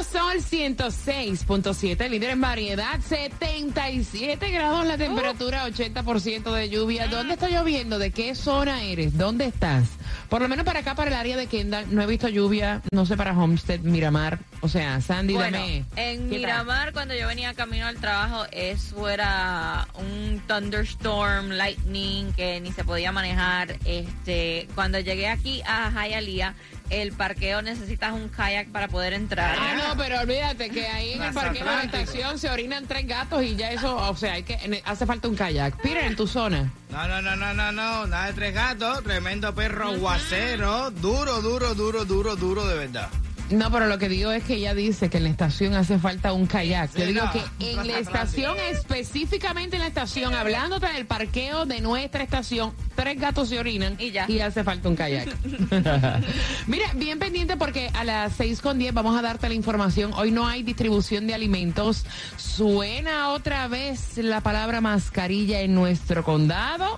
[0.00, 7.06] Nuevo Sol 106.7, líder en variedad, 77 grados la temperatura, 80% de lluvia.
[7.08, 7.98] ¿Dónde está lloviendo?
[7.98, 9.18] ¿De qué zona eres?
[9.18, 9.88] ¿Dónde estás?
[10.30, 13.04] Por lo menos para acá, para el área de Kendall, no he visto lluvia, no
[13.04, 14.38] sé para Homestead, Miramar.
[14.62, 15.84] O sea, Sandy, Bueno, dame.
[15.96, 16.28] en.
[16.28, 22.84] Miramar, cuando yo venía camino al trabajo, eso era un thunderstorm, lightning, que ni se
[22.84, 23.78] podía manejar.
[23.84, 26.54] Este, cuando llegué aquí a Hialeah,
[26.90, 29.56] el parqueo necesitas un kayak para poder entrar.
[29.58, 33.06] Ah, no, pero olvídate que ahí en el parque de la estación se orinan tres
[33.06, 35.80] gatos y ya eso, o sea, hay que, hace falta un kayak.
[35.80, 36.70] Peter, en tu zona.
[36.90, 41.74] No, no, no, no, no, no, nada de tres gatos, tremendo perro guacero, duro, duro,
[41.74, 43.08] duro, duro, duro de verdad.
[43.50, 46.32] No, pero lo que digo es que ella dice que en la estación hace falta
[46.32, 46.92] un kayak.
[46.94, 51.66] Yo Sí, digo no, que en la estación, específicamente en la estación, hablándote del parqueo
[51.66, 54.26] de nuestra estación, tres gatos se orinan Y ya.
[54.44, 55.28] hace falta un kayak.
[56.66, 60.12] Mira, bien pendiente porque a las 6 con 10 vamos a darte la información.
[60.14, 62.04] Hoy no hay distribución de alimentos.
[62.36, 66.96] Suena otra vez la palabra mascarilla en nuestro condado.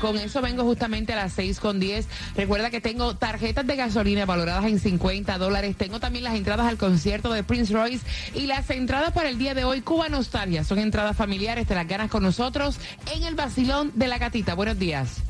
[0.00, 2.06] Con eso vengo justamente a las 6 con 10.
[2.36, 5.76] Recuerda que tengo tarjetas de gasolina valoradas en 50 dólares.
[5.76, 9.54] Tengo también las entradas al concierto de Prince Royce y las entradas para el día
[9.54, 10.64] de hoy, Cuba Nostalgia.
[10.64, 12.78] Son entradas familiares, te las ganas con nosotros
[13.14, 14.54] en el vacilón de la gatita.
[14.54, 15.22] Buenos días.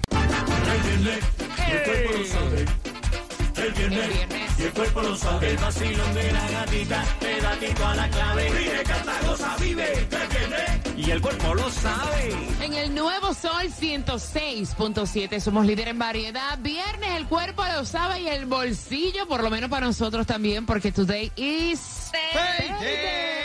[3.58, 4.50] El viernes, viernes.
[4.58, 5.50] y el cuerpo lo sabe.
[5.50, 8.50] El vacilón de la gatita, pedatito a la clave.
[8.50, 9.92] Vive, canta, goza, vive.
[9.92, 10.67] El viernes,
[10.98, 12.34] y el cuerpo lo sabe.
[12.60, 16.58] En el nuevo Sol 106.7 somos líder en variedad.
[16.58, 20.90] Viernes el cuerpo lo sabe y el bolsillo, por lo menos para nosotros también, porque
[20.90, 23.37] today is payday.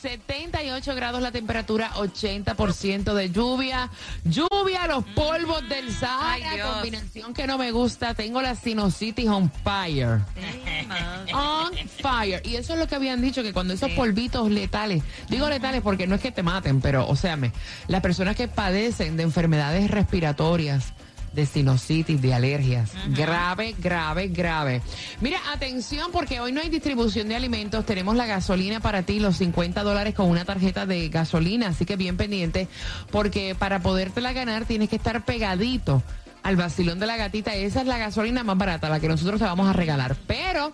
[0.00, 3.90] 78 grados la temperatura, 80% de lluvia.
[4.24, 8.14] Lluvia, los polvos del Sahara, combinación que no me gusta.
[8.14, 10.20] Tengo la sinusitis on fire.
[11.34, 11.70] On
[12.02, 12.40] fire.
[12.44, 13.96] Y eso es lo que habían dicho, que cuando esos Sí.
[13.96, 17.52] polvitos letales, digo letales porque no es que te maten, pero, o sea, me,
[17.88, 20.92] las personas que padecen de enfermedades respiratorias,
[21.32, 24.82] de sinusitis, de alergias, grave, grave, grave.
[25.20, 29.36] Mira, atención porque hoy no hay distribución de alimentos, tenemos la gasolina para ti, los
[29.36, 32.68] 50 dólares con una tarjeta de gasolina, así que bien pendiente,
[33.10, 36.02] porque para podértela ganar tienes que estar pegadito
[36.42, 37.54] al vacilón de la gatita.
[37.54, 40.16] Esa es la gasolina más barata, la que nosotros te vamos a regalar.
[40.26, 40.72] Pero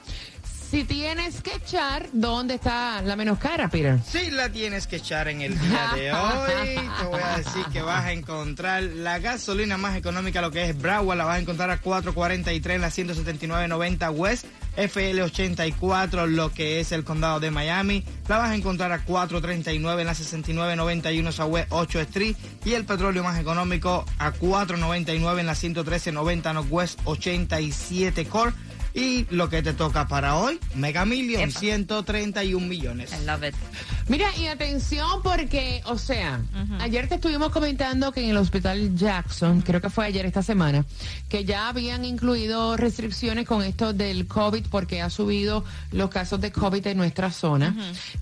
[0.71, 3.99] si tienes que echar, ¿dónde está la menos cara, Peter?
[4.05, 7.83] Si la tienes que echar en el día de hoy, te voy a decir que
[7.83, 11.71] vas a encontrar la gasolina más económica, lo que es Broward, la vas a encontrar
[11.71, 14.47] a 4.43 en la 179.90 West.
[14.77, 20.07] FL84, lo que es el condado de Miami, la vas a encontrar a 4.39 en
[20.07, 26.53] la 69.91 Southwest 8 Street y el petróleo más económico a 4.99 en la 113.90
[26.53, 28.53] Northwest 87 Core.
[28.97, 31.61] Y lo que te toca para hoy, Mega Million, Epa.
[31.61, 33.13] 131 millones.
[33.13, 33.55] I love it.
[34.09, 36.41] Mira, y atención porque, o sea,
[36.79, 40.85] ayer te estuvimos comentando que en el hospital Jackson, creo que fue ayer esta semana,
[41.29, 46.53] que ya habían incluido restricciones con esto del COVID porque ha subido los casos de
[46.53, 47.75] COVID en nuestra zona.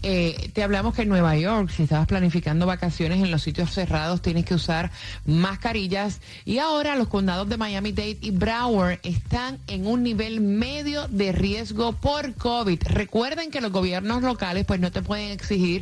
[0.02, 4.22] Eh, te hablamos que en Nueva York, si estabas planificando vacaciones en los sitios cerrados,
[4.22, 4.90] tienes que usar
[5.26, 6.20] mascarillas.
[6.46, 11.92] Y ahora los condados de Miami-Dade y Broward están en un nivel medio de riesgo
[11.92, 12.84] por COVID.
[12.84, 15.73] Recuerden que los gobiernos locales pues no te pueden exigir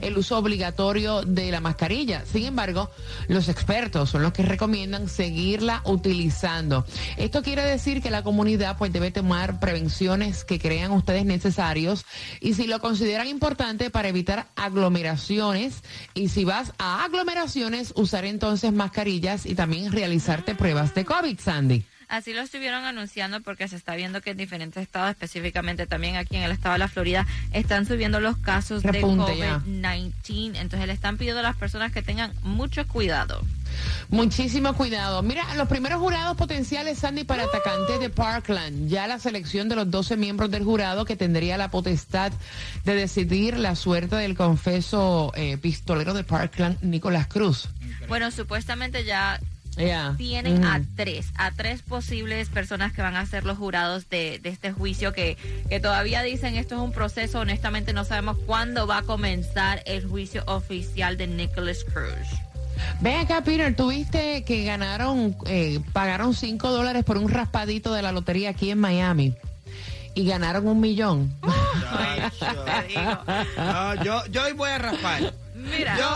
[0.00, 2.24] el uso obligatorio de la mascarilla.
[2.30, 2.90] Sin embargo,
[3.28, 6.84] los expertos son los que recomiendan seguirla utilizando.
[7.16, 12.04] Esto quiere decir que la comunidad pues debe tomar prevenciones que crean ustedes necesarios
[12.40, 15.82] y si lo consideran importante para evitar aglomeraciones
[16.14, 21.84] y si vas a aglomeraciones usar entonces mascarillas y también realizarte pruebas de COVID, Sandy.
[22.10, 26.36] Así lo estuvieron anunciando porque se está viendo que en diferentes estados, específicamente también aquí
[26.36, 29.60] en el estado de la Florida, están subiendo los casos Repunte de ya.
[29.60, 30.56] COVID-19.
[30.56, 33.40] Entonces le están pidiendo a las personas que tengan mucho cuidado.
[34.08, 35.22] Muchísimo cuidado.
[35.22, 38.88] Mira, los primeros jurados potenciales, Sandy, para atacantes de Parkland.
[38.88, 42.32] Ya la selección de los 12 miembros del jurado que tendría la potestad
[42.84, 47.68] de decidir la suerte del confeso eh, pistolero de Parkland, Nicolás Cruz.
[48.08, 49.38] Bueno, supuestamente ya
[49.76, 50.14] Yeah.
[50.18, 50.86] tienen a Mm.
[50.96, 55.12] tres, a tres posibles personas que van a ser los jurados de, de este juicio
[55.12, 55.36] que,
[55.68, 60.06] que todavía dicen esto es un proceso, honestamente no sabemos cuándo va a comenzar el
[60.06, 62.28] juicio oficial de Nicholas Cruz.
[63.00, 68.10] Ven acá, Peter, tuviste que ganaron, eh, pagaron 5 dólares por un raspadito de la
[68.12, 69.34] lotería aquí en Miami
[70.14, 71.34] y ganaron un millón.
[72.86, 72.94] Te.
[73.56, 75.32] No, yo, yo hoy voy a raspar.
[75.54, 76.10] Mira, Yo,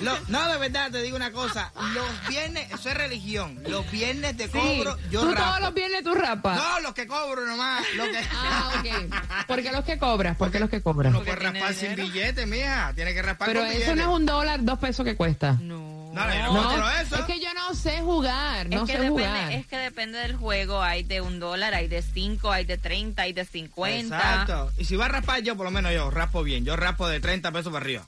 [0.00, 1.72] lo- no, de verdad, te digo una cosa.
[1.94, 3.58] Los viernes, eso es religión.
[3.66, 4.50] Los viernes de Sí.
[4.52, 5.42] cobro, yo Tú raspo.
[5.48, 6.56] todos los viernes tú rapas.
[6.58, 7.82] No, los que cobro nomás.
[7.96, 8.18] Los que...
[8.34, 9.46] Ah, ok.
[9.46, 10.36] ¿Por qué los que cobras?
[10.36, 11.12] ¿Por qué los que cobras?
[11.14, 12.92] No puedes raspar sin billete, mija.
[12.94, 13.96] Tiene que raspar Pero con eso billete.
[13.96, 15.56] no es un dólar, dos pesos que cuesta.
[15.62, 15.93] no.
[16.14, 17.16] No, yo no No, quiero eso.
[17.16, 19.52] es que yo no sé jugar, no es, que sé depende, jugar.
[19.52, 20.82] es que depende del juego.
[20.82, 24.16] Hay de un dólar, hay de cinco, hay de treinta, hay de cincuenta.
[24.16, 24.72] Exacto.
[24.78, 26.64] Y si va a raspar yo, por lo menos yo raspo bien.
[26.64, 28.06] Yo raspo de 30 pesos para arriba.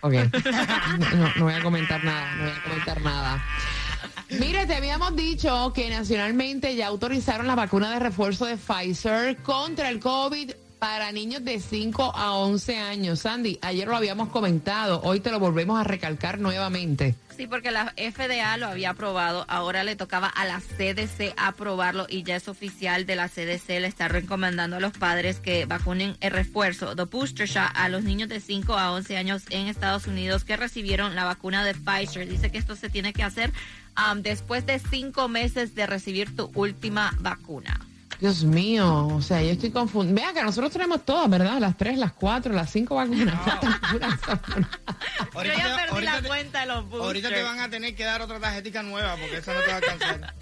[0.00, 0.14] Ok.
[0.98, 3.44] No, no voy a comentar nada, no voy a comentar nada.
[4.30, 9.88] Mire, te habíamos dicho que nacionalmente ya autorizaron la vacuna de refuerzo de Pfizer contra
[9.88, 13.20] el COVID para niños de 5 a 11 años.
[13.20, 17.14] Sandy, ayer lo habíamos comentado, hoy te lo volvemos a recalcar nuevamente.
[17.36, 22.22] Sí, porque la FDA lo había aprobado, ahora le tocaba a la CDC aprobarlo y
[22.22, 26.32] ya es oficial de la CDC, le está recomendando a los padres que vacunen el
[26.32, 30.44] refuerzo, the booster shot, a los niños de 5 a 11 años en Estados Unidos
[30.44, 32.28] que recibieron la vacuna de Pfizer.
[32.28, 33.52] Dice que esto se tiene que hacer
[33.96, 37.80] um, después de cinco meses de recibir tu última vacuna.
[38.20, 40.14] Dios mío, o sea, yo estoy confundida.
[40.14, 41.58] Vea que nosotros tenemos todas, ¿verdad?
[41.58, 43.34] Las 3, las 4, las 5 vacunas.
[45.34, 47.04] Yo ya perdí ahorita la te- cuenta de los boosters.
[47.04, 49.72] Ahorita te van a tener que dar otra tarjetita nueva porque eso no te va
[49.72, 50.34] a alcanzar.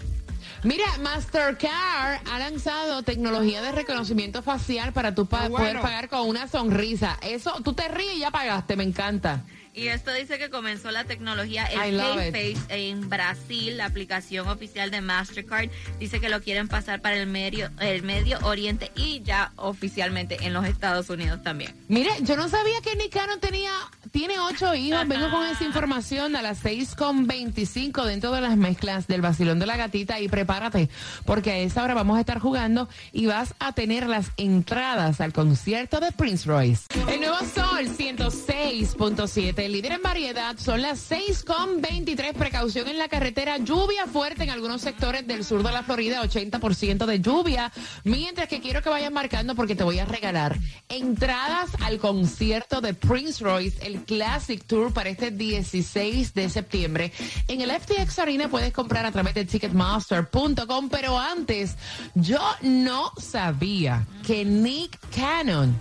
[0.63, 5.57] Mira, Mastercard ha lanzado tecnología de reconocimiento facial para tú pa- bueno.
[5.57, 7.17] poder pagar con una sonrisa.
[7.21, 9.43] Eso, tú te ríes y ya pagaste, me encanta.
[9.79, 14.91] Y esto dice que comenzó la tecnología el love Face en Brasil, la aplicación oficial
[14.91, 15.69] de Mastercard.
[16.01, 20.51] Dice que lo quieren pasar para el medio, el Medio Oriente y ya oficialmente en
[20.51, 21.73] los Estados Unidos también.
[21.87, 23.71] Mire, yo no sabía que Nick Cannon tenía,
[24.11, 25.07] tiene ocho hijos.
[25.07, 29.59] Vengo con esa información a las 6 con 25 dentro de las mezclas del vacilón
[29.59, 30.89] de la gatita y prepárate,
[31.25, 35.31] porque a esa hora vamos a estar jugando y vas a tener las entradas al
[35.31, 36.87] concierto de Prince Royce.
[37.07, 42.33] El nuevo Sol 106.7, líder en variedad, son las 6 con 23.
[42.33, 47.05] Precaución en la carretera, lluvia fuerte en algunos sectores del sur de la Florida, 80%
[47.05, 47.71] de lluvia.
[48.03, 50.57] Mientras que quiero que vayan marcando porque te voy a regalar
[50.87, 57.11] entradas al concierto de Prince Royce, el Classic Tour para este 16 de septiembre.
[57.47, 61.75] En el FTX Arena puedes comprar a través de ticketmaster.com, pero antes,
[62.15, 65.75] yo no sabía que Nick Cannon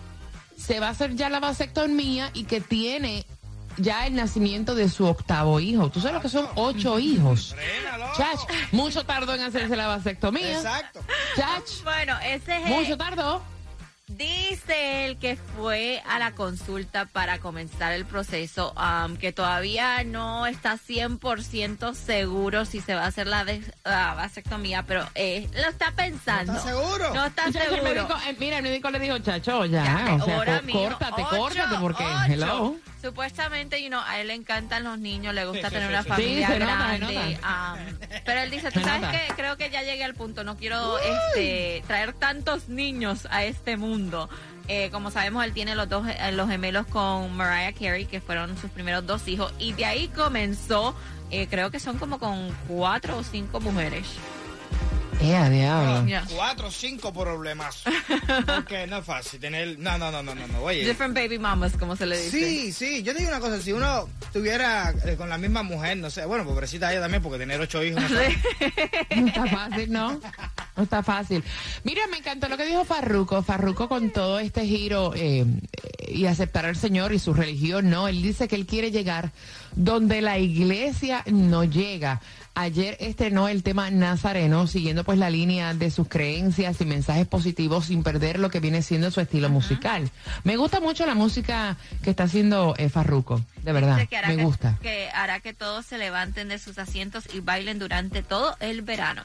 [0.56, 3.24] se va a hacer ya la vasectomía y que tiene
[3.78, 5.90] ya el nacimiento de su octavo hijo.
[5.90, 7.54] Tú sabes lo que son ocho hijos.
[8.16, 8.40] Chach,
[8.72, 10.56] mucho tardó en hacerse la vasectomía.
[10.56, 11.00] Exacto.
[11.36, 13.42] Chach, Bueno, ese es mucho tardó.
[14.08, 20.46] Dice él que fue a la consulta para comenzar el proceso, am, que todavía no
[20.46, 23.44] está 100% seguro si se va a hacer la,
[23.84, 26.52] vasectomía, pero eh, lo está pensando.
[26.54, 27.14] ¿No está seguro?
[27.14, 27.82] No está Chacho, el seguro.
[27.82, 30.36] médico, eh, mira, el médico le dijo, chacho, ya, Ya, o sea,
[30.72, 32.32] córtate, ocho, córtate, porque, ocho.
[32.32, 32.76] hello.
[33.00, 36.02] Supuestamente, you know, a él le encantan los niños, le gusta Sí, tener sí, una
[36.02, 36.08] sí.
[36.08, 37.14] familia Sí, se nota, se grande.
[37.34, 37.38] nota.
[37.72, 37.78] am,
[38.24, 41.82] pero él dice, tú sabes que creo que ya llegué al punto, no quiero este
[41.86, 44.28] traer tantos niños a este mundo.
[44.66, 48.58] Eh, como sabemos, él tiene los dos eh, los gemelos con Mariah Carey, que fueron
[48.58, 50.94] sus primeros dos hijos, y de ahí comenzó,
[51.30, 54.06] eh, creo que son como con cuatro o cinco mujeres.
[55.20, 56.02] Diablo.
[56.02, 56.24] Mira.
[56.34, 57.82] Cuatro o cinco problemas.
[58.46, 59.78] Porque no es fácil tener.
[59.78, 60.62] No, no, no, no, no, no.
[60.62, 60.84] Oye.
[60.84, 62.30] Different baby mamas, como se le dice.
[62.30, 65.96] Sí, sí, yo te digo una cosa, si uno tuviera eh, con la misma mujer,
[65.96, 69.20] no sé, bueno, pobrecita ella también, porque tener ocho hijos no es fácil.
[69.20, 70.20] No está fácil, ¿no?
[70.78, 71.42] No está fácil.
[71.82, 73.42] Mira, me encantó lo que dijo Farruco.
[73.42, 75.44] Farruco con todo este giro eh,
[76.08, 78.06] y aceptar al Señor y su religión, no.
[78.06, 79.32] Él dice que él quiere llegar
[79.74, 82.20] donde la iglesia no llega.
[82.54, 87.86] Ayer estrenó el tema Nazareno, siguiendo pues la línea de sus creencias y mensajes positivos
[87.86, 90.10] sin perder lo que viene siendo su estilo musical.
[90.42, 94.08] Me gusta mucho la música que está haciendo eh, Farruco, de verdad.
[94.08, 94.76] Que Me que- gusta.
[94.82, 99.22] Que hará que todos se levanten de sus asientos y bailen durante todo el verano.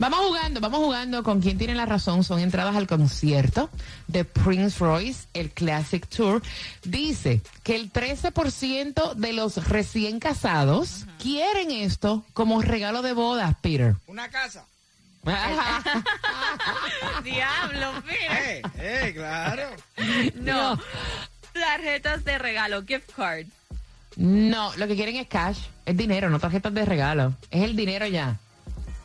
[0.00, 0.91] Vamos jugando, vamos jugando
[1.24, 2.22] con quien tiene la razón.
[2.22, 3.70] Son entradas al concierto
[4.08, 6.42] de Prince Royce, el Classic Tour.
[6.84, 13.96] Dice que el 13% de los recién casados quieren esto como regalo de bodas, Peter.
[14.06, 14.66] Una casa.
[17.24, 18.50] Diablo, mira.
[18.50, 19.70] Eh, eh, claro.
[20.34, 20.78] No.
[21.52, 23.50] Tarjetas de regalo, gift cards.
[24.16, 27.34] No, lo que quieren es cash, es dinero, no tarjetas de regalo.
[27.50, 28.36] Es el dinero ya.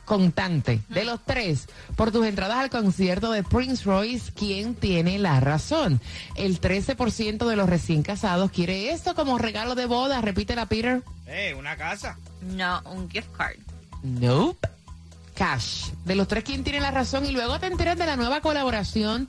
[0.08, 0.80] Contante.
[0.88, 6.00] De los tres, por tus entradas al concierto de Prince Royce, ¿quién tiene la razón?
[6.36, 10.22] El 13% de los recién casados quiere esto como regalo de boda.
[10.22, 11.04] Repítela, Peter.
[11.28, 12.18] Eh, una casa.
[12.42, 13.58] No, un gift card.
[14.02, 14.77] Nope.
[15.38, 15.92] Cash.
[16.04, 17.24] De los tres, ¿quién tiene la razón?
[17.26, 19.28] Y luego te enteras de la nueva colaboración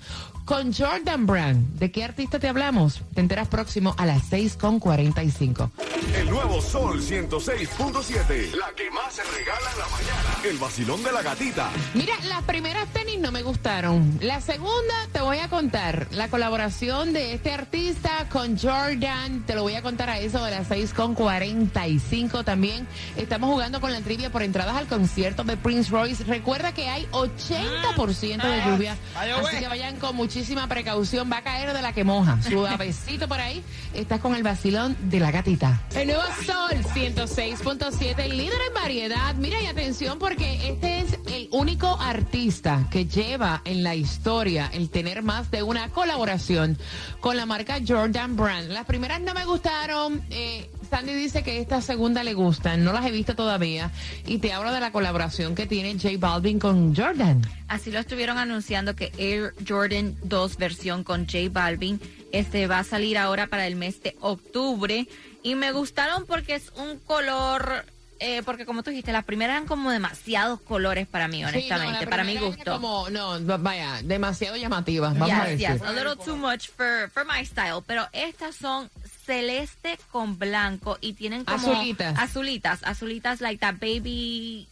[0.48, 1.78] con Jordan Brand.
[1.78, 3.02] ¿De qué artista te hablamos?
[3.14, 5.70] Te enteras próximo a las 6.45.
[6.16, 8.54] El nuevo Sol 106.7.
[8.54, 10.48] La que más se regala en la mañana.
[10.48, 11.68] El vacilón de la gatita.
[11.92, 14.18] Mira, las primeras tenis no me gustaron.
[14.22, 16.06] La segunda te voy a contar.
[16.12, 19.44] La colaboración de este artista con Jordan.
[19.44, 22.88] Te lo voy a contar a eso de las 6.45 también.
[23.18, 25.97] Estamos jugando con la trivia por entradas al concierto de Prince Royce.
[26.26, 28.96] Recuerda que hay 80% de lluvia.
[29.16, 29.58] Ay, ay, Así güey.
[29.58, 31.30] que vayan con muchísima precaución.
[31.30, 32.40] Va a caer de la que moja.
[32.42, 33.62] Suavecito por ahí.
[33.94, 35.82] Estás con el vacilón de la gatita.
[35.94, 39.34] El nuevo Sol 106.7, el líder en variedad.
[39.34, 44.90] Mira y atención porque este es el único artista que lleva en la historia el
[44.90, 46.78] tener más de una colaboración
[47.20, 48.70] con la marca Jordan Brand.
[48.70, 50.22] Las primeras no me gustaron.
[50.30, 52.76] eh, Sandy dice que esta segunda le gusta.
[52.76, 53.90] No las he visto todavía.
[54.26, 57.42] Y te hablo de la colaboración que tiene J Balvin con Jordan.
[57.68, 62.00] Así lo estuvieron anunciando que Air Jordan 2 versión con J Balvin
[62.32, 65.06] este va a salir ahora para el mes de octubre
[65.42, 67.84] y me gustaron porque es un color
[68.20, 72.04] eh, porque como tú dijiste las primeras eran como demasiados colores para mí honestamente Sí,
[72.04, 75.08] no, para mi gusto Como, no, vaya, demasiado llamativa.
[75.10, 75.68] Vamos a yes, decir.
[75.74, 77.82] yes, a little too much for, for my style.
[77.86, 78.90] Pero estas son
[79.28, 82.18] celeste con blanco y tienen como Azulitas.
[82.18, 84.66] azulitas, azulitas like that baby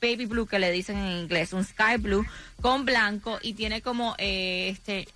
[0.00, 2.26] baby blue que le dicen en inglés, un sky blue
[2.60, 5.06] con blanco y tiene como eh, este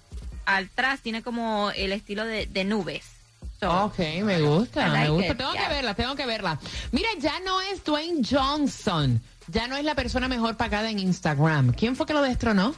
[0.46, 3.04] atrás tiene como el estilo de, de nubes.
[3.58, 5.32] So, Ok, me gusta, like me gusta.
[5.32, 5.62] it, Tengo yeah.
[5.68, 6.60] que verla, tengo que verla.
[6.92, 9.20] Mira, ya no es Dwayne Johnson.
[9.48, 11.72] Ya no es la persona mejor pagada en Instagram.
[11.72, 12.74] ¿Quién fue que lo destronó?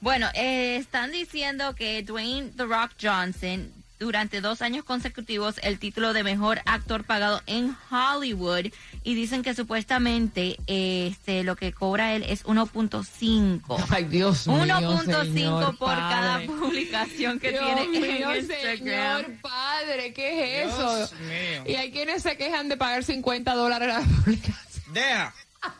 [0.00, 6.12] Bueno, eh, están diciendo que Dwayne The Rock Johnson durante dos años consecutivos el título
[6.12, 8.66] de mejor actor pagado en Hollywood
[9.02, 13.84] y dicen que supuestamente este lo que cobra él es 1.5.
[13.90, 14.56] Ay, Dios mío.
[14.64, 18.76] 1.5 señor por cada publicación que Dios tiene mío, en Instagram.
[18.78, 21.14] señor padre, ¿qué es Dios eso?
[21.20, 21.62] mío.
[21.66, 24.84] Y hay quienes se quejan de pagar 50 dólares a la publicación.
[24.92, 25.34] Deja,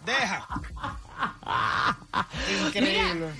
[0.04, 0.48] deja.
[2.66, 3.30] Increíble.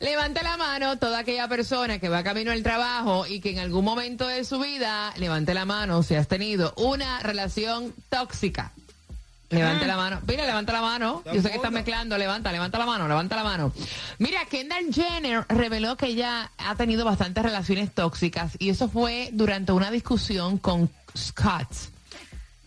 [0.00, 3.84] Levanta la mano toda aquella persona que va camino al trabajo y que en algún
[3.84, 8.72] momento de su vida, levante la mano si has tenido una relación tóxica.
[9.48, 10.20] Levante la mano.
[10.26, 11.22] Mira, levanta la mano.
[11.24, 11.70] Yo sé que estás mundo.
[11.70, 12.18] mezclando.
[12.18, 13.72] Levanta, levanta la mano, levanta la mano.
[14.18, 19.72] Mira, Kendall Jenner reveló que ella ha tenido bastantes relaciones tóxicas y eso fue durante
[19.72, 21.95] una discusión con Scott.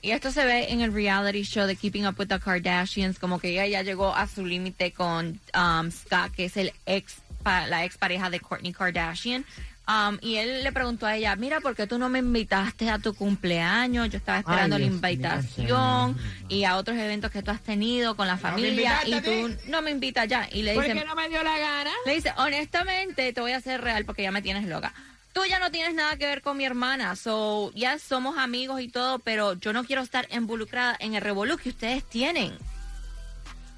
[0.01, 3.39] Y esto se ve en el reality show de Keeping Up with the Kardashians, como
[3.39, 7.84] que ella ya llegó a su límite con um, Scott, que es el ex, la
[7.84, 9.46] ex pareja de Kourtney Kardashian.
[9.89, 13.00] Um, y él le preguntó a ella, mira, ¿por qué tú no me invitaste a
[13.00, 14.08] tu cumpleaños?
[14.10, 16.15] Yo estaba esperando Ay, la invitación
[16.48, 19.89] y a otros eventos que tú has tenido con la familia y tú no me
[19.89, 20.48] invitas ya.
[20.51, 21.89] Y le ¿Por dice, qué no me dio la gana?
[22.06, 24.94] le dice, honestamente, te voy a hacer real porque ya me tienes loca.
[25.39, 28.89] Tú ya no tienes nada que ver con mi hermana, so ya somos amigos y
[28.89, 32.51] todo, pero yo no quiero estar involucrada en el revolú que ustedes tienen.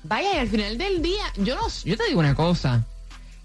[0.01, 2.84] Vaya, y al final del día, yo no, yo te digo una cosa.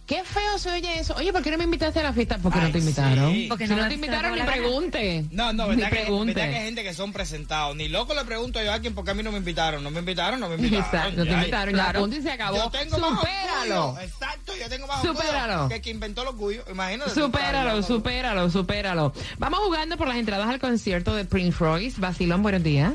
[0.07, 1.15] Qué feo se oye eso.
[1.17, 2.39] Oye, ¿por qué no me invitaste a la fiesta?
[2.41, 3.33] Porque no Ay, te invitaron.
[3.33, 3.47] sí.
[3.49, 5.25] Porque si no no te invitaron, ni pregunte.
[5.33, 6.33] No, no, ni verdad que, pregunte.
[6.35, 7.75] verdad que hay gente que son presentados.
[7.75, 9.83] Ni loco le pregunto yo a alguien porque a mí no me invitaron.
[9.83, 10.85] No me invitaron, no me invitaron.
[10.87, 12.01] Exacto, no te invitaron, ya, claro.
[12.01, 12.57] punto y se acabó.
[12.57, 13.85] Yo tengo más Supéralo.
[13.89, 14.01] orgullo.
[14.05, 15.53] Exacto, yo tengo más Supéralo.
[15.53, 16.65] orgullo que el que inventó el orgullo.
[16.71, 17.11] Imagínate.
[17.11, 19.13] Supéralo, supéralo, supéralo.
[19.39, 22.01] Vamos jugando por las entradas al concierto de Prince Royce.
[22.01, 22.95] Basilón, buenos días.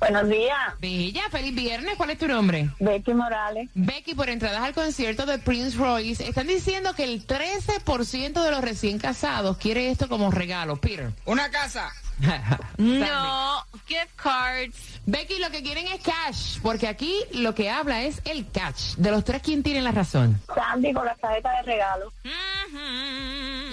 [0.00, 1.94] Buenos días, Bella, feliz viernes.
[1.96, 2.68] ¿Cuál es tu nombre?
[2.78, 3.70] Becky Morales.
[3.74, 8.60] Becky, por entradas al concierto de Prince Royce, están diciendo que el 13% de los
[8.60, 10.76] recién casados quiere esto como regalo.
[10.76, 11.10] Peter.
[11.24, 11.90] Una casa.
[12.78, 15.00] No, gift cards.
[15.06, 18.94] Becky, lo que quieren es cash, porque aquí lo que habla es el cash.
[18.96, 20.40] De los tres, ¿quién tiene la razón?
[20.54, 22.12] Sandy con la tarjeta de regalo.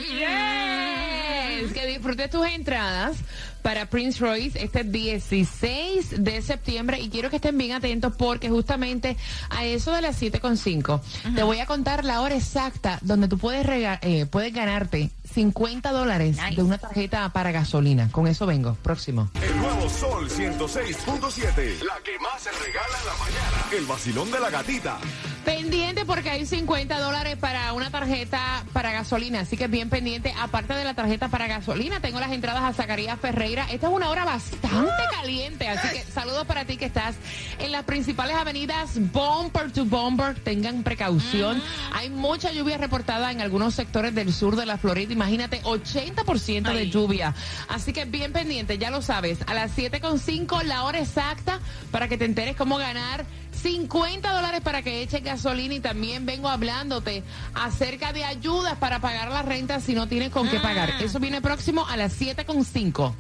[0.10, 1.74] Yes.
[1.74, 3.18] Que disfrutes tus entradas
[3.62, 9.18] para Prince Royce este 16 de septiembre y quiero que estén bien atentos porque justamente
[9.50, 11.02] a eso de las 7.5
[11.36, 15.92] te voy a contar la hora exacta donde tú puedes, rega- eh, puedes ganarte 50
[15.92, 16.56] dólares Nice.
[16.56, 18.10] de una tarjeta para gasolina.
[18.12, 18.76] Con eso vengo.
[18.84, 19.30] Próximo.
[19.42, 21.84] El nuevo Sol 106.7.
[21.84, 23.66] La que más se regala en la mañana.
[23.78, 25.00] El vacilón de la gatita.
[25.46, 30.34] Pendiente porque hay 50 dólares para una tarjeta para gasolina, así que bien pendiente.
[30.40, 33.66] Aparte de la tarjeta para gasolina, tengo las entradas a Zacarías Ferreira.
[33.72, 37.16] Esta es una hora bastante caliente, así que saludos para ti que estás
[37.58, 40.36] en las principales avenidas bumper to bumper.
[40.36, 41.62] Tengan precaución.
[41.94, 45.12] Hay mucha lluvia reportada en algunos sectores del sur de la Florida.
[45.12, 47.34] Imagínate, 80% de lluvia.
[47.68, 49.40] Así que bien pendiente, ya lo sabes.
[49.48, 53.26] A las 7.5 la hora exacta para que te enteres cómo ganar
[53.62, 59.32] 50 dólares para que eches gasolina y también vengo hablándote acerca de ayudas para pagar
[59.32, 60.90] la renta si no tienes con qué pagar.
[61.00, 63.14] Eso viene próximo a las 7.5.